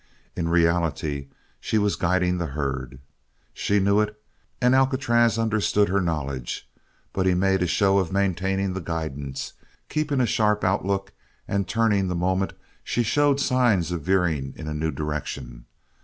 In 0.35 0.49
reality 0.49 1.27
she 1.59 1.77
was 1.77 1.95
guiding 1.95 2.39
the 2.39 2.47
herd. 2.47 2.97
She 3.53 3.79
knew 3.79 3.99
it 3.99 4.19
and 4.59 4.73
Alcatraz 4.73 5.37
understood 5.37 5.89
her 5.89 6.01
knowledge, 6.01 6.67
but 7.13 7.27
he 7.27 7.35
made 7.35 7.61
a 7.61 7.67
show 7.67 7.99
of 7.99 8.11
maintaining 8.11 8.73
the 8.73 8.81
guidance, 8.81 9.53
keeping 9.89 10.19
a 10.19 10.25
sharp 10.25 10.63
outlook 10.63 11.13
and 11.47 11.67
turning 11.67 12.07
the 12.07 12.15
moment 12.15 12.53
she 12.83 13.03
showed 13.03 13.39
signs 13.39 13.91
of 13.91 14.01
veering 14.01 14.55
in 14.57 14.67
a 14.67 14.73
new 14.73 14.89
direction. 14.89 15.65